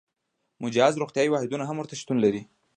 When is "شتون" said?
2.01-2.17